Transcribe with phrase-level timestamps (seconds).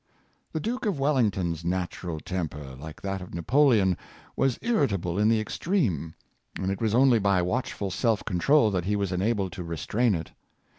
[0.53, 3.95] 479 The Duke of Wellington's natural temper, like that of Napoleon,
[4.35, 6.15] was irritable in the extreme,
[6.59, 10.15] and it was only by watchful self control that he was enabled to re strain
[10.15, 10.31] it.